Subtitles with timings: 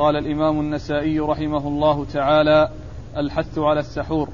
[0.00, 2.68] قال الإمام النسائي رحمه الله تعالى
[3.16, 4.28] الحث على السحور.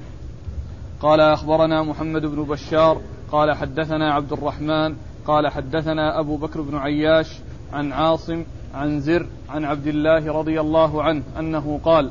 [1.00, 3.00] قال أخبرنا محمد بن بشار
[3.32, 7.38] قال حدثنا عبد الرحمن قال حدثنا أبو بكر بن عياش
[7.72, 8.44] عن عاصم
[8.74, 12.10] عن زر عن عبد الله رضي الله عنه أنه قال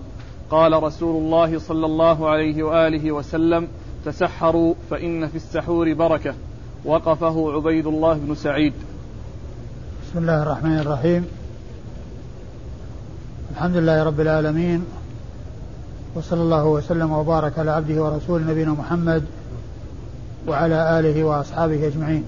[0.50, 3.68] قال رسول الله صلى الله عليه وآله وسلم
[4.06, 6.34] تسحروا فإن في السحور بركة.
[6.86, 8.74] وقفه عبيد الله بن سعيد.
[10.04, 11.45] بسم الله الرحمن الرحيم.
[13.56, 14.86] الحمد لله رب العالمين
[16.16, 19.24] وصلى الله وسلم وبارك على عبده ورسوله نبينا محمد
[20.48, 22.24] وعلى آله وأصحابه أجمعين.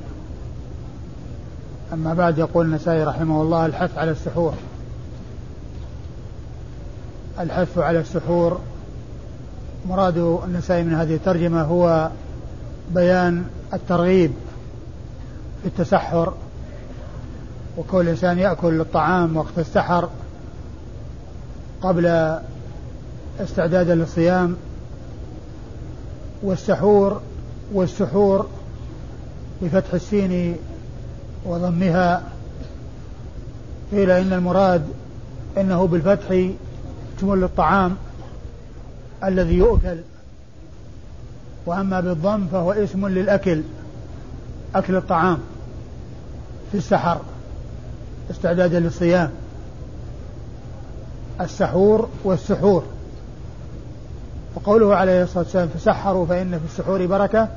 [1.93, 4.53] أما بعد يقول النسائي رحمه الله الحث على السحور.
[7.39, 8.59] الحث على السحور
[9.89, 12.09] مراد النسائي من هذه الترجمة هو
[12.91, 14.31] بيان الترغيب
[15.61, 16.33] في التسحر
[17.77, 20.09] وكل الإنسان يأكل الطعام وقت السحر.
[21.81, 22.37] قبل
[23.39, 24.55] استعدادا للصيام
[26.43, 27.21] والسحور
[27.73, 28.47] والسحور
[29.61, 30.55] بفتح السين
[31.45, 32.23] وضمها.
[33.91, 34.83] قيل إن المراد
[35.57, 36.49] إنه بالفتح
[37.21, 37.95] تمل الطعام
[39.23, 39.97] الذي يؤكل
[41.65, 43.61] وأما بالضم فهو اسم للأكل
[44.75, 45.37] أكل الطعام
[46.71, 47.21] في السحر
[48.31, 49.31] استعدادا للصيام.
[51.41, 52.83] السحور والسحور.
[54.55, 57.47] وقوله عليه الصلاة والسلام تسحروا فإن في السحور بركة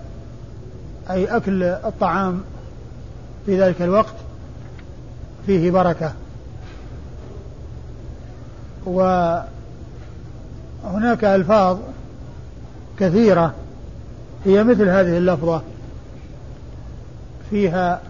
[1.10, 2.40] أي أكل الطعام
[3.46, 4.14] في ذلك الوقت
[5.46, 6.12] فيه بركة.
[8.86, 9.44] وهناك
[11.24, 11.78] ألفاظ
[12.98, 13.54] كثيرة
[14.44, 15.62] هي مثل هذه اللفظة.
[17.50, 18.00] فيها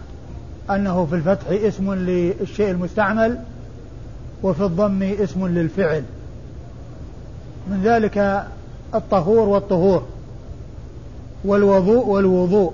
[0.69, 3.39] أنه في الفتح اسم للشيء المستعمل
[4.43, 6.03] وفي الضم اسم للفعل.
[7.67, 8.43] من ذلك
[8.95, 10.03] الطهور والطهور.
[11.45, 12.73] والوضوء والوضوء.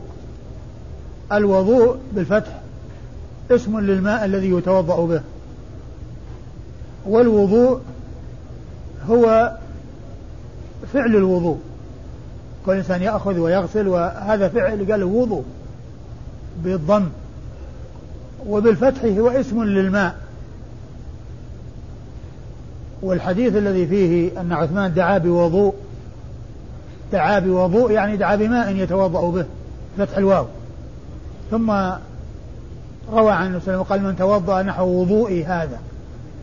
[1.32, 2.62] الوضوء بالفتح
[3.52, 5.22] اسم للماء الذي يتوضأ به.
[7.06, 7.80] والوضوء
[9.10, 9.56] هو
[10.94, 11.58] فعل الوضوء.
[12.66, 15.44] كل إنسان يأخذ ويغسل وهذا فعل قال وضوء
[16.64, 17.06] بالضم.
[18.48, 20.27] وبالفتح هو اسم للماء.
[23.02, 25.74] والحديث الذي فيه أن عثمان دعا بوضوء
[27.12, 29.46] دعا بوضوء يعني دعا بماء يتوضأ به
[29.98, 30.46] فتح الواو.
[31.52, 31.72] ثم
[33.14, 35.80] روى عن النبي صلى وقال من توضأ نحو وضوئي هذا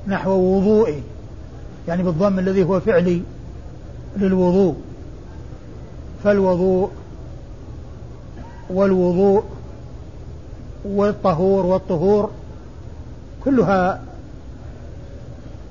[0.06, 1.02] نحو وضوئي
[1.88, 3.22] يعني بالضم الذي هو فعلي
[4.16, 4.76] للوضوء.
[6.24, 6.90] فالوضوء
[8.70, 9.44] والوضوء
[10.84, 12.30] والطهور والطهور
[13.44, 14.02] كلها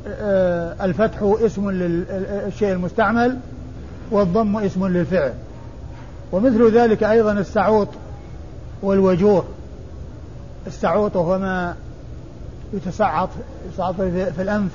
[0.05, 3.37] الفتح اسم للشيء المستعمل
[4.11, 5.33] والضم اسم للفعل.
[6.31, 7.87] ومثل ذلك أيضا السعوط
[8.81, 9.45] والوجور
[10.67, 11.75] السعوط وهو ما
[12.73, 13.29] يتسعط
[13.69, 14.71] يتسعط في الأنف.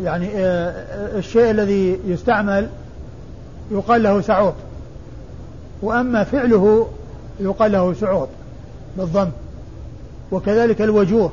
[0.00, 2.68] يعني آه، آه، الشيء الذي يستعمل
[3.70, 4.54] يقال له سعوط.
[5.82, 6.88] وأما فعله
[7.40, 8.28] يقال له سعوط
[8.96, 9.30] بالضم.
[10.32, 11.32] وكذلك الوجوه.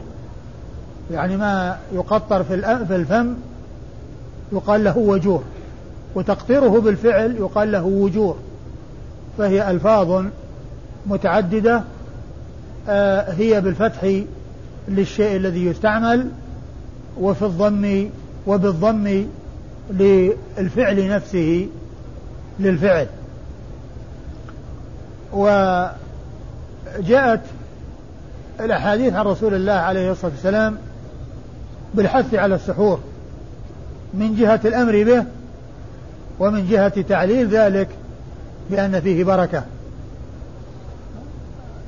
[1.12, 2.54] يعني ما يقطر في
[2.96, 3.34] الفم
[4.52, 5.44] يقال له وجوه
[6.16, 8.38] وتقطيره بالفعل يقال له وجوه
[9.38, 10.26] فهي ألفاظ
[11.06, 11.84] متعددة
[12.90, 14.22] آه، هي بالفتح
[14.88, 16.28] للشيء الذي يستعمل
[17.20, 18.10] وفي الضم
[18.48, 19.26] وبالضم
[19.90, 21.68] للفعل نفسه
[22.60, 23.08] للفعل.
[25.34, 27.42] وجاءت
[28.60, 30.78] الأحاديث عن رسول الله عليه الصلاة والسلام
[31.96, 33.00] بالحث على السحور
[34.14, 35.26] من جهة الأمر به
[36.40, 37.90] ومن جهة تعليل ذلك
[38.70, 39.64] بأن فيه بركة.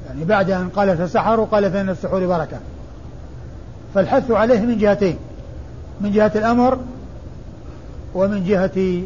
[0.08, 2.58] يعني بعد أن قال تسحروا قال فإن السحور بركة.
[3.94, 5.18] فالحث عليه من جهتين
[6.02, 6.80] من جهة الأمر
[8.16, 9.02] ومن جهة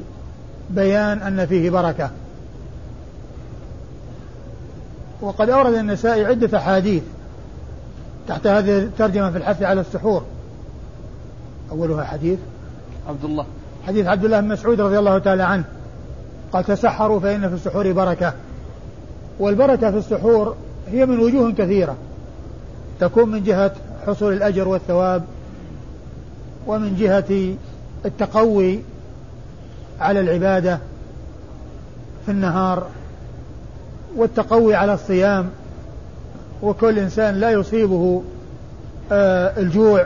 [0.70, 2.10] بيان أن فيه بركة.
[5.22, 7.04] وقد أورد النسائي عدة أحاديث
[8.28, 10.26] تحت هذه الترجمة في الحث على السحور.
[11.72, 12.40] أولها حديث
[13.10, 13.46] عبد الله.
[13.88, 15.64] حديث عبد الله بن مسعود رضي الله تعالى عنه.
[16.54, 18.34] قال تسحروا فإن في السحور بركة.
[19.40, 20.56] والبركة في السحور
[20.88, 21.96] هي من وجوه كثيرة.
[23.00, 23.72] تكون من جهة
[24.08, 25.24] حصول الأجر والثواب
[26.68, 27.56] ومن جهة
[28.06, 28.80] التقوي
[30.00, 30.80] على العبادة
[32.26, 32.88] في النهار
[34.16, 35.50] والتقوي على الصيام.
[36.64, 38.24] وكل إنسان لا يصيبه
[39.12, 40.06] آه، الجوع.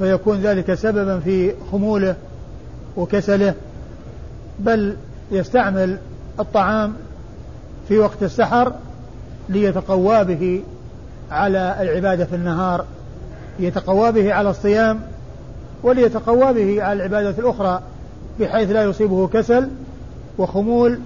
[0.00, 2.14] فيكون ذلك سببا في خموله
[2.96, 3.54] وكسله
[4.58, 4.96] بل
[5.30, 5.98] يستعمل
[6.40, 6.94] الطعام
[7.88, 8.72] في وقت السحر
[9.48, 10.62] ليتقوى به
[11.30, 12.84] على العبادة في النهار
[13.58, 15.00] ليتقوى به على الصيام
[15.82, 17.82] وليتقوى به على العبادة الأخرى
[18.40, 19.68] بحيث لا يصيبه كسل
[20.38, 20.98] وخمول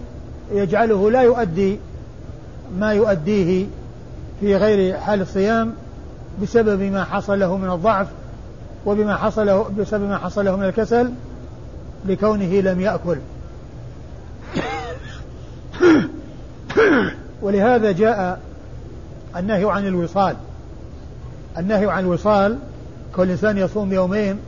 [0.53, 1.79] يجعله لا يؤدي
[2.79, 3.67] ما يؤديه
[4.41, 5.73] في غير حال الصيام
[6.43, 8.07] بسبب ما حصل له من الضعف
[8.87, 11.11] وبما حصل له بسبب ما حصل له من الكسل
[12.07, 13.19] لكونه لم يأكل.
[17.43, 18.41] ولهذا جاء
[19.37, 20.37] النهي عن الوصال.
[21.59, 22.59] النهي عن الوصال
[23.17, 24.39] كل إنسان يصوم يومين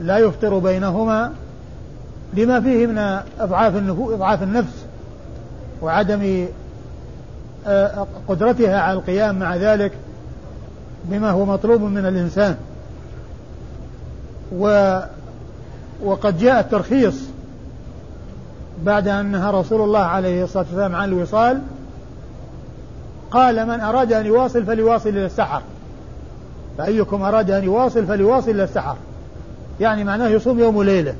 [0.00, 1.32] لا يفطر بينهما
[2.34, 2.98] لما فيه من
[3.40, 4.84] إضعاف إضعاف النفس
[5.82, 6.46] وعدم
[7.66, 9.92] آه، قدرتها على القيام مع ذلك.
[11.10, 12.56] بما هو مطلوب من الإنسان.
[14.52, 14.98] و
[16.04, 17.14] وقد جاء الترخيص
[18.84, 21.60] بعد أن نهى رسول الله عليه الصلاة والسلام عن الوصال
[23.30, 25.62] قال من أراد أن يواصل فليواصل إلى السحر.
[26.78, 28.96] فأيكم أراد أن يواصل فليواصل إلى السحر.
[29.80, 31.14] يعني معناه يصوم يوم وليلة.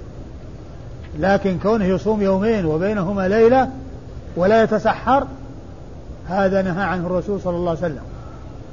[1.18, 3.70] لكن كونه يصوم يومين وبينهما ليلة
[4.36, 5.26] ولا يتسحر
[6.28, 8.15] هذا نهى عنه الرسول صلى الله عليه وسلم.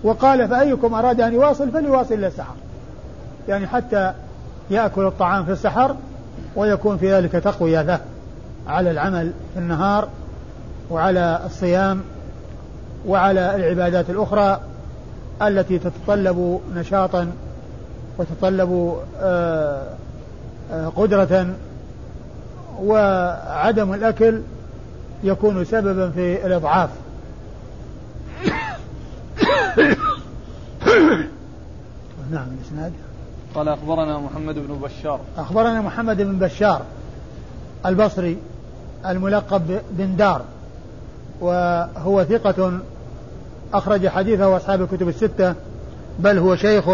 [0.03, 2.55] وقال فأيكم أراد أن يواصل فليواصل إلى السحر.
[3.47, 4.13] يعني حتى
[4.69, 5.95] يأكل الطعام في السحر
[6.55, 7.99] ويكون في ذلك تقوية له
[8.67, 10.07] على العمل في النهار
[10.89, 12.01] وعلى الصيام
[13.07, 14.59] وعلى العبادات الأخرى
[15.41, 17.31] التي تتطلب نشاطا
[18.17, 19.83] وتتطلب آه،
[20.71, 21.47] آه، قدرة
[22.81, 24.41] وعدم الأكل
[25.23, 26.89] يكون سببا في الإضعاف.
[32.31, 32.93] نعم الإسناد.
[33.55, 35.19] قال أخبرنا محمد بن بشار.
[35.37, 36.81] أخبرنا محمد بن بشار
[37.85, 38.37] البصري
[39.05, 40.41] الملقب بن دار
[41.41, 42.79] وهو ثقة
[43.73, 45.55] أخرج حديثه أصحاب الكتب الستة
[46.19, 46.85] بل هو شيخ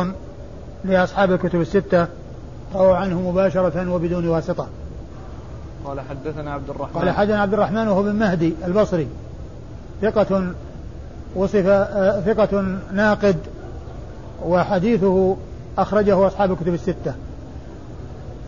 [0.86, 2.08] لأصحاب الكتب الستة
[2.76, 4.68] روى عنه مباشرة وبدون واسطة.
[5.86, 7.02] قال حدثنا عبد الرحمن.
[7.02, 9.08] قال حدثنا عبد الرحمن وهو بن مهدي البصري
[10.02, 10.54] ثقة
[11.36, 13.38] وصف آه، ثقة ناقد
[14.46, 15.36] وحديثه
[15.78, 17.14] أخرجه أصحاب الكتب الستة.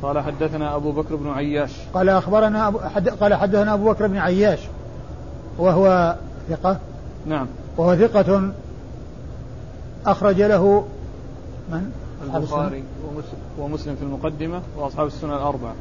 [0.02, 1.72] قال حدثنا أبو بكر بن عياش.
[1.94, 4.60] قال أخبرنا أبو حد قال حدثنا أبو بكر بن عياش
[5.58, 6.16] وهو
[6.50, 6.78] ثقة.
[7.26, 7.48] نعم.
[7.78, 8.52] وهو ثقة
[10.06, 10.86] أخرج له
[11.72, 11.92] من؟
[12.36, 12.84] البخاري
[13.60, 15.74] ومسلم في المقدمة وأصحاب السنة الأربعة.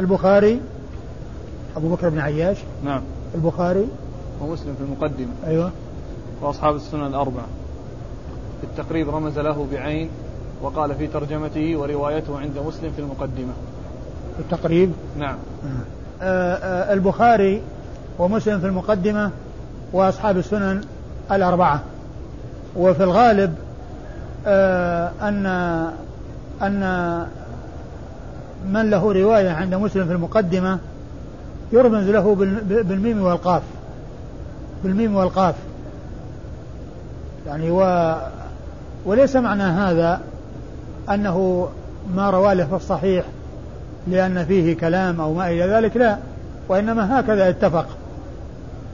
[0.00, 0.60] البخاري
[1.76, 2.56] أبو بكر بن عياش.
[2.84, 3.02] نعم.
[3.34, 3.88] البخاري.
[4.42, 5.32] ومسلم في المقدمة.
[5.46, 5.70] أيوة.
[6.42, 7.46] وأصحاب السنن الأربعة.
[8.60, 10.08] في التقريب رمز له بعين
[10.62, 13.52] وقال في ترجمته وروايته عند مسلم في المقدمة.
[14.36, 15.36] في التقريب؟ نعم.
[16.22, 17.62] آه آه البخاري
[18.18, 19.30] ومسلم في المقدمة
[19.92, 20.80] وأصحاب السنن
[21.32, 21.82] الأربعة.
[22.76, 23.54] وفي الغالب
[24.46, 25.46] آه أن
[26.62, 27.26] أن
[28.68, 30.78] من له رواية عند مسلم في المقدمة
[31.72, 32.34] يرمز له
[32.82, 33.62] بالميم والقاف.
[34.84, 35.54] بالميم والقاف.
[37.46, 38.14] يعني و
[39.04, 40.20] وليس معنى هذا
[41.10, 41.68] أنه
[42.14, 43.24] ما روى له في الصحيح
[44.06, 46.18] لأن فيه كلام أو ما إلى ذلك لا
[46.68, 47.86] وإنما هكذا اتفق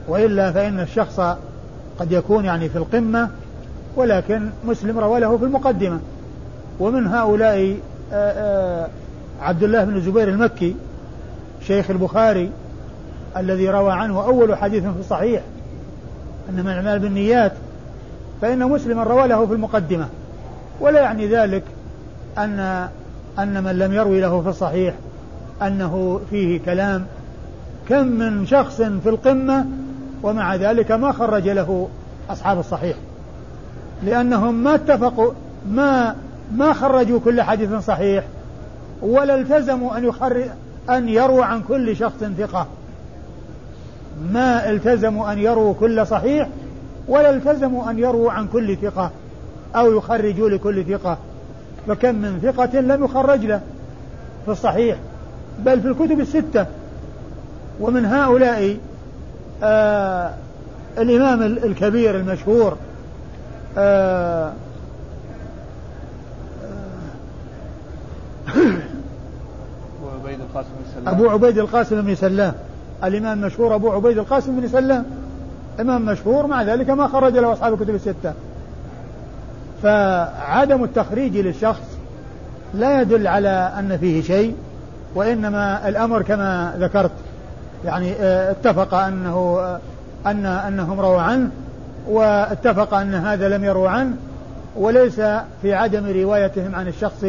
[0.07, 1.19] وإلا فإن الشخص
[1.99, 3.29] قد يكون يعني في القمة
[3.95, 5.99] ولكن مسلم روى له في المقدمة.
[6.79, 7.77] ومن هؤلاء
[9.41, 10.75] عبد الله بن الزبير المكي
[11.67, 12.51] شيخ البخاري
[13.37, 15.41] الذي روى عنه أول حديث في الصحيح
[16.49, 17.51] إنما الأعمال بالنيات
[18.41, 20.07] فإن مسلما روى له في المقدمة.
[20.79, 21.63] ولا يعني ذلك
[22.37, 22.87] أن
[23.39, 24.93] أن من لم يروي له في الصحيح
[25.61, 27.05] أنه فيه كلام
[27.89, 29.65] كم من شخص في القمة
[30.23, 31.89] ومع ذلك ما خرج له
[32.29, 32.97] أصحاب الصحيح.
[34.03, 35.31] لأنهم ما اتفقوا
[35.69, 36.15] ما
[36.55, 38.23] ما خرجوا كل حديث صحيح
[39.01, 40.43] ولا التزموا أن يخرج
[40.89, 42.67] أن يروى عن كل شخص ثقة.
[44.31, 46.49] ما التزموا أن يرووا كل صحيح
[47.07, 49.11] ولا التزموا أن يرووا عن كل ثقة
[49.75, 51.17] أو يخرجوا لكل ثقة.
[51.87, 53.61] فكم من ثقة لم يخرج له
[54.45, 54.97] في الصحيح
[55.59, 56.65] بل في الكتب الستة.
[57.79, 58.77] ومن هؤلاء
[59.63, 60.33] آه
[60.97, 62.77] الإمام الكبير المشهور
[63.77, 64.53] آه
[69.97, 71.15] أبو عبيد القاسم بن سلام.
[71.15, 72.53] أبو عبيد القاسم بن سلام.
[73.03, 75.05] الإمام المشهور أبو عبيد القاسم بن سلام.
[75.79, 78.33] إمام مشهور مع ذلك ما خرج له أصحاب الكتب الستة.
[79.83, 81.97] فعدم التخريج للشخص
[82.73, 84.55] لا يدل على أن فيه شيء
[85.15, 87.11] وإنما الأمر كما ذكرت
[87.85, 89.79] يعني آه، اتفق أنه آه،
[90.25, 91.49] أن أنهم رووا عنه
[92.07, 94.15] واتفق أن هذا لم يروا عنه
[94.75, 95.21] وليس
[95.61, 97.25] في عدم روايتهم عن الشخص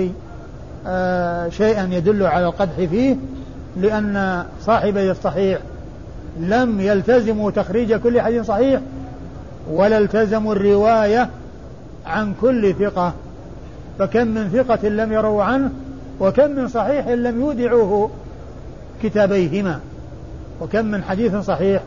[0.87, 3.17] آه، شيئا يدل على القدح فيه
[3.77, 5.59] لأن صاحبي الصحيح
[6.41, 8.81] لم يلتزموا تخريج كل حديث صحيح
[9.71, 11.31] ولا التزموا الرواية
[12.07, 13.13] عن كل ثقة.
[13.99, 15.71] فكم من ثقة لم يروا عنه
[16.21, 18.11] وكم من صحيح لم يودعوه
[19.03, 19.81] كتابيهما.
[20.61, 21.83] وكم من حديث صحيح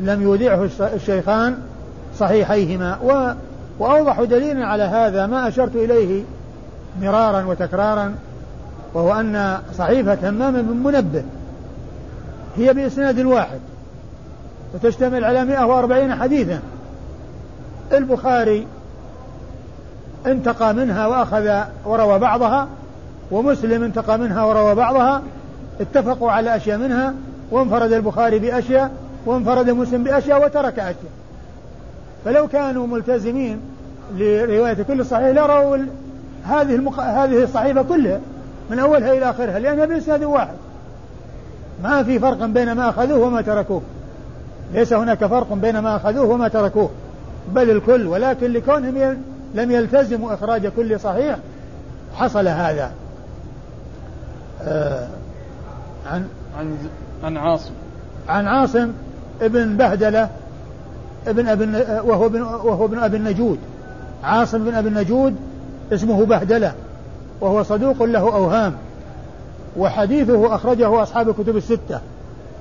[0.00, 1.58] لم يودعه الشيخان
[2.18, 2.98] صحيحيهما.
[3.04, 3.32] و
[3.78, 6.22] وأوضح دليل على هذا ما أشرت إليه
[7.02, 8.14] مرارا وتكرارا
[8.94, 11.22] وهو أن صحيفة همام بن منبه
[12.56, 13.60] هي بإسناد واحد.
[14.74, 16.60] وتشتمل على 140 حديثا.
[17.92, 18.66] البخاري
[20.26, 22.68] انتقى منها وأخذ وروى بعضها
[23.30, 25.22] ومسلم انتقى منها وروى بعضها
[25.80, 27.14] اتفقوا على أشياء منها
[27.50, 28.90] وانفرد البخاري بأشياء
[29.26, 31.12] وانفرد مسلم بأشياء وترك أشياء.
[32.24, 33.60] فلو كانوا ملتزمين
[34.16, 35.76] لرواية كل صحيح لروا
[36.44, 37.00] هذه المق...
[37.00, 38.20] هذه الصحيفة كلها.
[38.70, 40.54] من أولها إلى آخرها لأنها بإسناد واحد.
[41.82, 43.82] ما في فرق بين ما أخذوه وما تركوه.
[44.74, 46.90] ليس هناك فرق بين ما أخذوه وما تركوه.
[47.52, 49.22] بل الكل ولكن لكونهم
[49.54, 51.36] لم يلتزموا إخراج كل صحيح
[52.14, 52.90] حصل هذا.
[54.62, 55.08] آه
[56.06, 56.76] عن عن
[57.24, 57.72] عن عاصم.
[58.28, 58.92] عن عاصم
[59.42, 60.28] ابن بهدلة
[61.26, 63.58] ابن ابن وهو ابن وهو ابن أبي النجود.
[64.24, 65.36] عاصم بن أبي النجود
[65.92, 66.72] اسمه بهدلة
[67.40, 68.74] وهو صدوق له أوهام
[69.76, 72.00] وحديثه أخرجه أصحاب الكتب الستة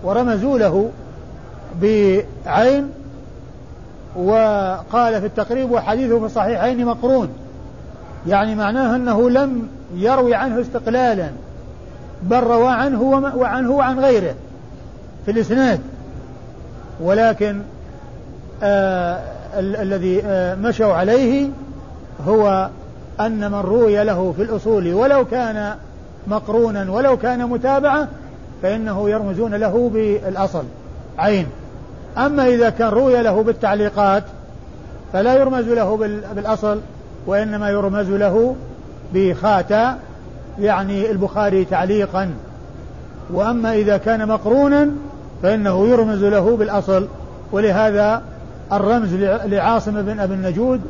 [0.03, 0.89] ورمزوا له
[1.81, 2.89] بعين
[4.15, 7.29] وقال في التقريب وحديثه في الصحيحين مقرون.
[8.27, 11.29] يعني معناه أنه لم يروي عنه استقلالا
[12.23, 13.01] بل روى عنه
[13.35, 14.33] وعنه وعن غيره
[15.25, 15.79] في الإسناد.
[17.01, 17.61] ولكن
[18.63, 19.19] آه
[19.53, 21.49] ال- الذي آه مشوا عليه
[22.27, 22.69] هو
[23.19, 25.75] أن من روي له في الأصول ولو كان
[26.27, 28.07] مقرونا ولو كان متابعة
[28.63, 30.63] فإنه يرمزون له بالأصل.
[31.17, 31.47] عين.
[32.17, 34.23] أما إذا كان روي له بالتعليقات
[35.13, 35.97] فلا يرمز له
[36.35, 36.79] بالأصل
[37.27, 38.55] وإنما يرمز له
[39.13, 39.97] بخاتا
[40.59, 42.29] يعني البخاري تعليقا.
[43.33, 44.89] وأما إذا كان مقرونا
[45.43, 47.07] فإنه يرمز له بالأصل.
[47.51, 48.21] ولهذا
[48.73, 49.13] الرمز
[49.45, 50.81] لعاصم بن أبي النجود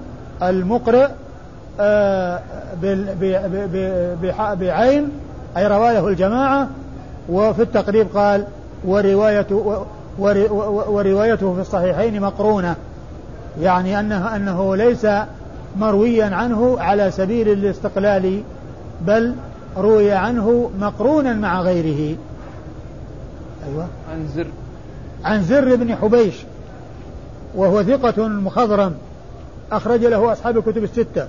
[0.43, 1.07] المقرئ
[1.79, 2.39] آه،
[4.59, 5.09] بعين
[5.57, 6.67] أي روايه الجماعة.
[7.29, 8.45] وفي التقريب قال
[8.85, 9.47] ورواية
[10.19, 12.75] وروايته في الصحيحين مقرونة.
[13.61, 15.07] يعني أنه, أنه ليس
[15.77, 18.41] مرويا عنه على سبيل الاستقلال
[19.01, 19.35] بل
[19.77, 22.15] روي عنه مقرونا مع غيره.
[23.67, 23.87] أيوة.
[24.11, 24.47] عن زر.
[25.23, 26.35] عن زر بن حبيش
[27.55, 28.93] وهو ثقة مخضرم.
[29.71, 31.27] أخرج له أصحاب الكتب الستة.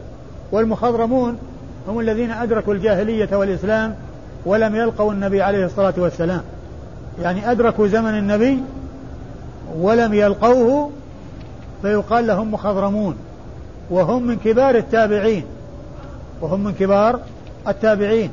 [0.52, 1.38] والمخضرمون
[1.88, 3.94] هم الذين أدركوا الجاهلية والإسلام
[4.46, 6.42] ولم يلقوا النبي عليه الصلاة والسلام.
[7.22, 8.62] يعني أدركوا زمن النبي
[9.76, 10.90] ولم يلقوه
[11.82, 13.16] فيقال لهم مخضرمون
[13.90, 15.44] وهم من كبار التابعين
[16.40, 17.20] وهم من كبار
[17.68, 18.30] التابعين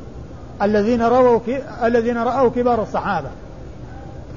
[0.61, 1.39] الذين رووا
[1.83, 3.29] الذين رأوا كبار الصحابة.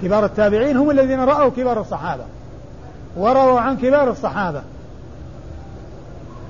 [0.02, 2.24] كبار التابعين هم الذين رأوا كبار الصحابة
[3.16, 4.62] ورووا عن كبار الصحابة.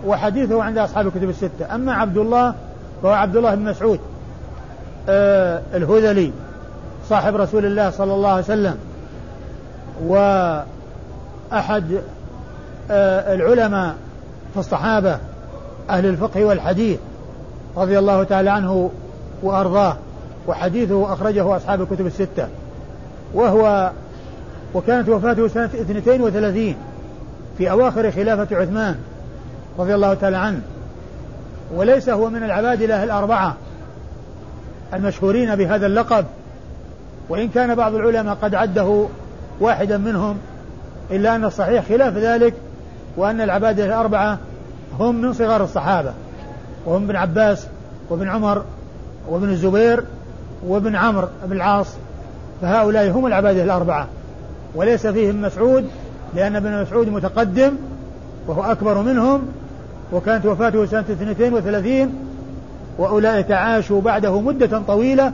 [0.06, 1.74] وحديثه عند أصحاب الكتب الستة.
[1.74, 2.54] أما عبد الله
[3.02, 4.00] فهو عبد الله بن مسعود
[5.08, 6.32] آه الهذلي.
[7.08, 8.78] صاحب رسول الله صلى الله عليه وسلم
[10.06, 10.64] وأحد
[12.90, 13.94] آه، العلماء
[14.54, 15.18] في الصحابة
[15.90, 16.98] أهل الفقه والحديث
[17.76, 18.90] رضي الله تعالى عنه
[19.42, 19.96] وأرضاه
[20.48, 22.48] وحديثه أخرجه أصحاب الكتب الستة.
[23.34, 23.90] وهو
[24.74, 26.74] وكانت وفاته سنة 32
[27.58, 28.96] في أواخر خلافة عثمان
[29.78, 30.60] رضي الله تعالى عنه.
[31.74, 33.56] وليس هو من العبادلة الأربعة
[34.94, 36.24] المشهورين بهذا اللقب
[37.28, 39.06] وإن كان بعض العلماء قد عده
[39.60, 40.38] واحدا منهم
[41.10, 42.54] إلا أن الصحيح خلاف ذلك
[43.16, 44.38] وأن العبادة الأربعة
[44.98, 46.12] هم من صغار الصحابة
[46.86, 47.66] وهم ابن عباس
[48.10, 48.64] وابن عمر
[49.28, 50.04] وابن الزبير
[50.66, 51.86] وابن عمرو بن العاص
[52.62, 54.06] فهؤلاء هم العبادة الأربعة.
[54.74, 55.88] وليس فيهم مسعود
[56.34, 57.72] لأن ابن مسعود متقدم
[58.46, 59.42] وهو أكبر منهم
[60.12, 62.14] وكانت وفاته سنة 32
[62.98, 65.32] وأولئك عاشوا بعده مدة طويلة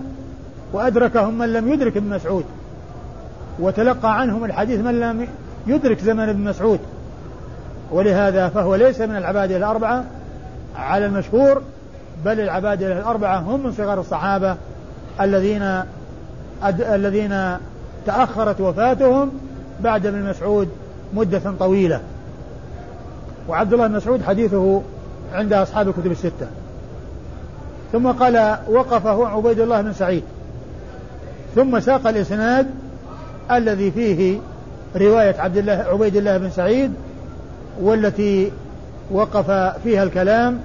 [0.73, 2.45] وأدركهم من لم يدرك ابن مسعود.
[3.59, 5.29] وتلقى عنهم الحديث من لم
[5.67, 6.81] يدرك زمن ابن مسعود.
[7.91, 10.05] ولهذا فهو ليس من العبادة الأربعة
[10.76, 11.62] على المشهور
[12.25, 14.57] بل العبادلة الأربعة هم من صغار الصحابة
[15.21, 15.62] الذين
[16.62, 16.81] أد...
[16.81, 17.57] الذين
[18.07, 19.31] تأخرت وفاتهم
[19.81, 20.69] بعد ابن مسعود
[21.14, 22.00] مدة طويلة.
[23.49, 24.83] وعبد الله بن مسعود حديثه
[25.33, 26.47] عند أصحاب الكتب الستة.
[27.93, 30.23] ثم قال وقفه عبيد الله بن سعيد.
[31.55, 32.67] ثم ساق الإسناد
[33.51, 34.39] الذي فيه
[34.97, 36.93] رواية عبد الله عبيد الله بن سعيد
[37.81, 38.53] والتي
[39.11, 39.51] وقف
[39.83, 40.61] فيها الكلام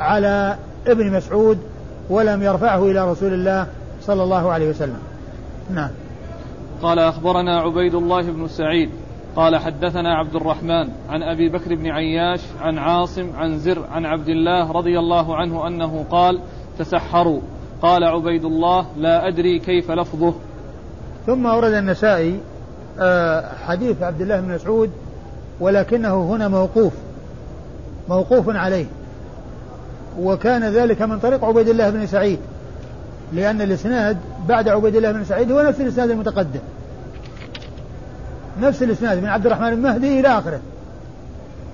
[0.00, 0.56] على
[0.86, 1.58] ابن مسعود
[2.10, 3.66] ولم يرفعه إلى رسول الله
[4.00, 4.98] صلى الله عليه وسلم.
[5.74, 5.90] نعم.
[6.82, 8.90] قال أخبرنا عبيد الله بن سعيد
[9.36, 14.28] قال حدثنا عبد الرحمن عن أبي بكر بن عياش عن عاصم عن زر عن عبد
[14.28, 16.40] الله رضي الله عنه أنه قال
[16.78, 17.40] تسحروا.
[17.82, 20.34] قال عبيد الله لا أدري كيف لفظه.
[21.26, 22.40] ثم أورد النسائي
[23.00, 24.90] آه، حديث عبد الله بن مسعود
[25.60, 26.92] ولكنه هنا موقوف
[28.08, 28.86] موقوف عليه.
[30.18, 32.38] وكان ذلك من طريق عبيد الله بن سعيد
[33.32, 34.16] لأن الإسناد
[34.48, 36.60] بعد عبيد الله بن سعيد هو نفس الإسناد المتقدم.
[38.60, 40.60] نفس الإسناد من عبد الرحمن المهدي إلى آخره.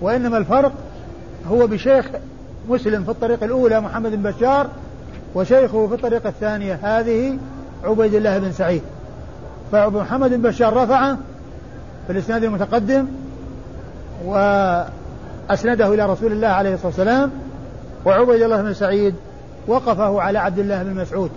[0.01, 0.73] وإنما الفرق
[1.51, 2.07] هو بشيخ
[2.69, 4.69] مسلم في الطريق الأولى محمد بن بشار
[5.35, 7.39] وشيخه في الطريقة الثانية هذه
[7.85, 8.83] عبيد الله بن سعيد.
[9.73, 11.19] فمحمد بن بشار رفعه
[12.07, 13.07] في الإسناد المتقدم
[14.25, 17.31] وأسنده إلى رسول الله عليه الصلاة والسلام
[18.05, 19.15] وعبيد الله بن سعيد
[19.67, 21.31] وقفه على عبد الله بن مسعود.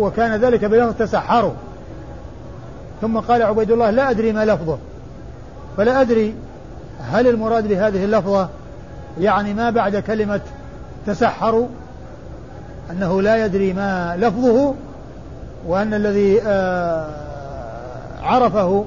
[0.00, 1.52] وكان ذلك بلفظ تسحروا.
[3.00, 4.78] ثم قال عبيد الله لا أدري ما لفظه.
[5.76, 6.34] فلا أدري
[7.00, 8.48] هل المراد بهذه اللفظة
[9.20, 10.40] يعني ما بعد كلمة
[11.06, 11.66] تسحروا؟
[12.90, 14.74] أنه لا يدري ما لفظه
[15.66, 17.06] وأن الذي آه،
[18.22, 18.84] عرفه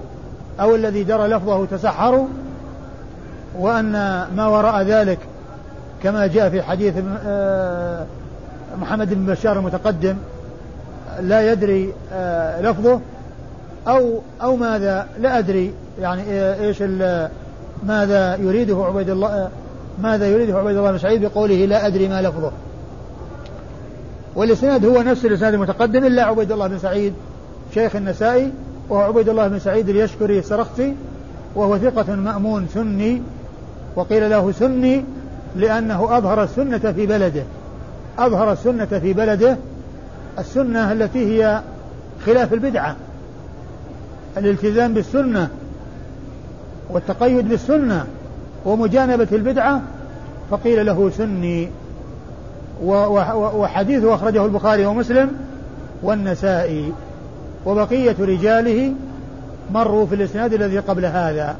[0.59, 2.27] أو الذي درى لفظه تسحروا
[3.59, 3.91] وأن
[4.35, 5.19] ما وراء ذلك
[6.03, 6.93] كما جاء في حديث
[7.25, 8.05] آه،
[8.81, 10.15] محمد بن بشار المتقدم
[11.21, 12.99] لا يدري آه، لفظه
[13.87, 16.83] أو أو ماذا لا أدري يعني إيش
[17.83, 19.49] ماذا يريده عبيد الله
[20.01, 22.51] ماذا يريده عبيد الله بن سعيد بقوله لا أدري ما لفظه.
[24.35, 27.13] والإسناد هو نفس الإسناد المتقدم إلا عبيد الله بن سعيد
[27.73, 28.51] شيخ النسائي
[28.89, 30.95] وهو عبيد الله بن سعيد اليشكري السرخسي
[31.55, 33.21] وهو ثقة مأمون سني
[33.95, 35.03] وقيل له سني
[35.55, 37.43] لأنه أظهر السنة في بلده.
[38.19, 39.57] أظهر السنة في بلده
[40.39, 41.61] السنة التي هي
[42.25, 42.95] خلاف البدعة
[44.37, 45.49] الالتزام بالسنة
[46.89, 48.05] والتقيد بالسنة
[48.65, 49.81] ومجانبة البدعة
[50.51, 51.69] فقيل له سني.
[52.81, 55.31] وحديثه أخرجه البخاري ومسلم
[56.03, 56.93] والنسائي
[57.65, 58.93] وبقية رجاله
[59.71, 61.57] مروا في الإسناد الذي قبل هذا.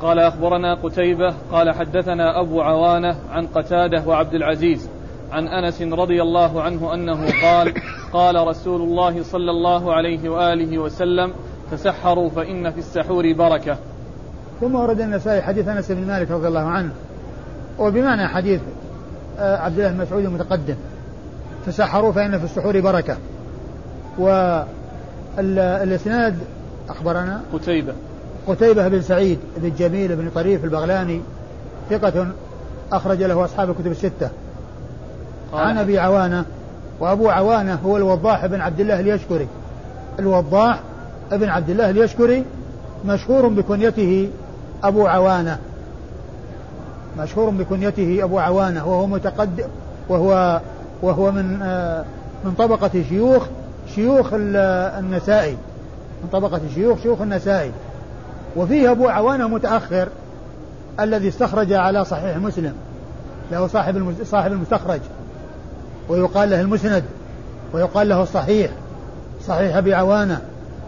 [0.00, 4.88] قال أخبرنا قتيبة قال حدثنا أبو عوانة عن قتادة وعبد العزيز
[5.32, 7.74] عن أنس رضي الله عنه أنه قال
[8.12, 11.32] قال رسول الله صلى الله عليه وآله وسلم
[11.72, 13.76] تسحروا فإن في السحور بركة.
[14.60, 16.92] ثم ورد النسائي حديث أنس بن مالك رضي الله عنه.
[17.78, 18.60] وبمعنى حديث
[19.38, 20.74] آه، عبد الله بن مسعود المتقدم
[21.66, 23.16] تسحروا فإن في السحور بركة.
[25.38, 26.38] والإسناد
[26.88, 27.92] أخبرنا قتيبة.
[28.46, 31.20] قتيبة بن سعيد بن جميل بن طريف البغلاني
[31.90, 32.26] ثقة
[32.92, 34.28] أخرج له أصحاب الكتب الستة.
[35.52, 36.44] عن أبي عوانة
[37.00, 39.48] وأبو عوانة هو الوضاح بن عبد الله اليشكري.
[40.18, 40.80] الوضاح
[41.32, 42.44] بن عبد الله اليشكري
[43.04, 44.30] مشهور بكنيته
[44.84, 45.58] أبو عوانة.
[47.18, 49.68] مشهور بكنيته أبو عوانة وهو متقدم
[50.08, 50.60] وهو
[51.02, 52.04] وهو من آه،
[52.44, 53.46] من طبقة شيوخ
[53.94, 55.56] شيوخ النسائي.
[56.22, 57.72] من طبقة شيوخ شيوخ النسائي.
[58.56, 60.08] وفيه أبو عوانة متأخر
[61.00, 62.72] الذي استخرج على صحيح مسلم.
[63.52, 65.00] له صاحب صاحب المستخرج.
[66.08, 67.04] ويقال له المسند.
[67.72, 68.70] ويقال له الصحيح.
[69.46, 70.40] صحيح أبي عوانة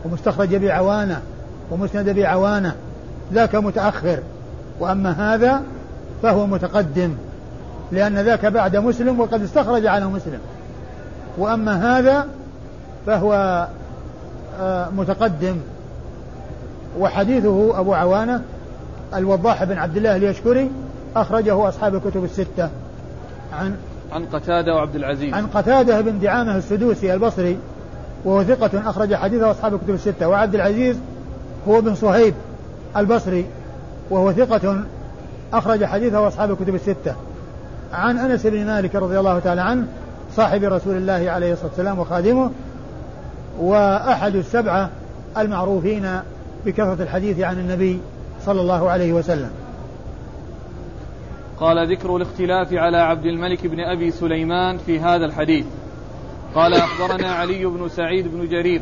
[0.05, 1.23] ومستخرج أبي عوانة
[1.71, 2.75] ومسند أبي عوانة.
[3.33, 4.19] ذاك متأخر.
[4.81, 5.63] وأما هذا
[6.23, 7.15] فهو متقدم
[7.93, 10.39] لأن ذاك بعد مسلم وقد استخرج على مسلم.
[11.39, 12.27] وأما هذا
[13.07, 13.67] فهو
[14.61, 15.57] آه، متقدم.
[16.99, 18.43] وحديثه أبو عوانة
[19.15, 20.71] الوضاح بن عبد الله اليشكري
[21.17, 22.69] أخرجه أصحاب الكتب الستة.
[23.53, 23.77] عن
[24.13, 25.35] عن قتادة وعبد العزيز.
[25.35, 27.59] عن قتادة بن دعامة السدوسي البصري
[28.25, 30.29] وهو ثقة أخرج حديثه أصحاب الكتب الستة.
[30.29, 30.97] وعبد العزيز
[31.69, 32.35] هو بن صهيب
[32.97, 33.47] البصري
[34.11, 34.85] وهو ثقة
[35.53, 37.15] أخرج حديثه أصحاب الكتب الستة.
[37.93, 39.87] عن أنس بن مالك رضي الله تعالى عنه
[40.37, 42.51] صاحب رسول الله عليه الصلاة والسلام وخادمه
[43.61, 44.91] وأحد السبعة
[45.39, 46.21] المعروفين
[46.67, 48.01] بكثرة الحديث عن النبي
[48.45, 49.51] صلى الله عليه وسلم.
[51.61, 55.67] قال ذكر الاختلاف على عبد الملك بن أبي سليمان في هذا الحديث.
[56.55, 58.81] قال أخبرنا علي بن سعيد بن جرير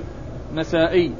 [0.54, 1.12] نسائي.